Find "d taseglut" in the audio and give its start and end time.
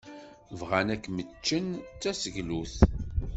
1.77-2.75